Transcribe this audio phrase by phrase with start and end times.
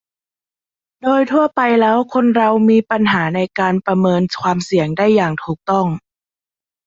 [1.01, 5.87] โดยทั่วไปแล้วคนเรามีปัญหาในการประเมินความเสี่ยงได้อย่างถูกต้อง